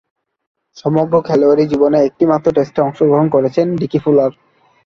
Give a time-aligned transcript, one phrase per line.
[0.77, 4.31] সমগ্র খেলোয়াড়ী জীবনে একটিমাত্র টেস্টে অংশগ্রহণ করেছেন ডিকি ফুলার।